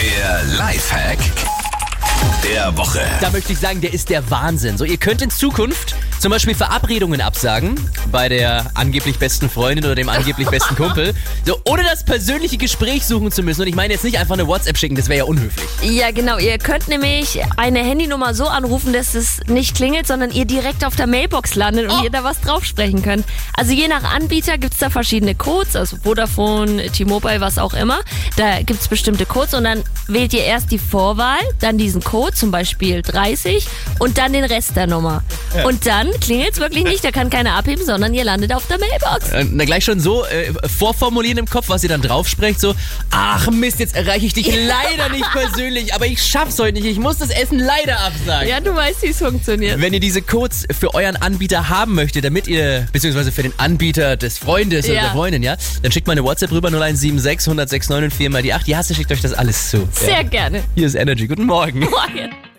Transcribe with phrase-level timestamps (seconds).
[0.00, 1.18] Der Lifehack
[2.42, 3.02] der Woche.
[3.20, 4.78] Da möchte ich sagen, der ist der Wahnsinn.
[4.78, 7.74] So, ihr könnt in Zukunft zum Beispiel Verabredungen absagen
[8.12, 11.14] bei der angeblich besten Freundin oder dem angeblich besten Kumpel,
[11.46, 13.62] so ohne das persönliche Gespräch suchen zu müssen.
[13.62, 15.66] Und ich meine jetzt nicht einfach eine WhatsApp schicken, das wäre ja unhöflich.
[15.82, 16.36] Ja, genau.
[16.38, 20.94] Ihr könnt nämlich eine Handynummer so anrufen, dass es nicht klingelt, sondern ihr direkt auf
[20.94, 22.04] der Mailbox landet und Oh.
[22.04, 23.24] ihr da was drauf sprechen könnt.
[23.54, 28.00] Also je nach Anbieter gibt's da verschiedene Codes, also Vodafone, T-Mobile, was auch immer.
[28.36, 32.50] Da gibt's bestimmte Codes und dann wählt ihr erst die Vorwahl, dann diesen Code, zum
[32.50, 33.66] Beispiel 30
[33.98, 35.22] und dann den Rest der Nummer.
[35.66, 39.30] Und dann klingelt's wirklich nicht, da kann keiner abheben, sondern ihr landet auf der Mailbox.
[39.30, 42.74] Äh, Na gleich schon so äh, vorformulieren im Kopf, was ihr dann drauf sprecht, so,
[43.10, 46.98] ach Mist, jetzt erreiche ich dich leider nicht persönlich, aber ich schaff's heute nicht, ich
[46.98, 48.48] muss das Essen leider absagen.
[48.48, 49.80] Ja, du weißt, wie es funktioniert.
[49.80, 54.16] Wenn ihr diese Codes für euren Anbieter haben möchtet, damit ihr, beziehungsweise für den Anbieter
[54.16, 55.00] des Freundes oder Ja.
[55.02, 58.42] der Freundin, ja, dann schickt mal eine WhatsApp rüber 0176 106 9 und 4 mal
[58.42, 58.68] die 8.
[58.68, 59.88] Ja, schickt euch das alles zu.
[59.92, 60.22] Sehr Ja.
[60.22, 60.62] gerne.
[60.74, 61.26] Hier ist Energy.
[61.26, 61.80] Guten Morgen.
[61.80, 62.49] Morgen.